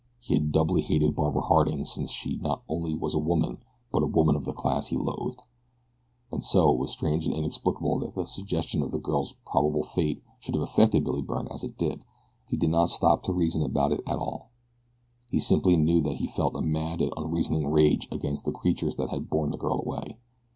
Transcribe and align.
He 0.19 0.33
had 0.33 0.51
doubly 0.51 0.81
hated 0.81 1.15
Barbara 1.15 1.43
Harding 1.43 1.85
since 1.85 2.09
she 2.09 2.37
not 2.37 2.63
only 2.67 2.95
was 2.95 3.13
a 3.13 3.19
woman, 3.19 3.59
but 3.91 4.01
a 4.01 4.07
woman 4.07 4.35
of 4.35 4.45
the 4.45 4.51
class 4.51 4.87
he 4.87 4.97
loathed. 4.97 5.43
And 6.31 6.43
so 6.43 6.71
it 6.71 6.79
was 6.79 6.89
strange 6.91 7.27
and 7.27 7.35
inexplicable 7.35 7.99
that 7.99 8.15
the 8.15 8.25
suggestion 8.25 8.81
of 8.81 8.89
the 8.89 8.97
girl's 8.97 9.35
probable 9.45 9.83
fate 9.83 10.23
should 10.39 10.55
have 10.55 10.63
affected 10.63 11.03
Billy 11.03 11.21
Byrne 11.21 11.47
as 11.51 11.63
it 11.63 11.77
did. 11.77 12.03
He 12.47 12.57
did 12.57 12.71
not 12.71 12.89
stop 12.89 13.21
to 13.25 13.31
reason 13.31 13.61
about 13.61 13.91
it 13.91 14.01
at 14.07 14.17
all 14.17 14.49
he 15.29 15.37
simply 15.39 15.77
knew 15.77 16.01
that 16.01 16.15
he 16.15 16.25
felt 16.25 16.55
a 16.55 16.61
mad 16.61 16.99
and 17.03 17.13
unreasoning 17.15 17.67
rage 17.67 18.07
against 18.11 18.43
the 18.43 18.51
creatures 18.51 18.95
that 18.95 19.09
had 19.09 19.29
borne 19.29 19.51
the 19.51 19.57
girl 19.57 19.81
away. 19.85 20.17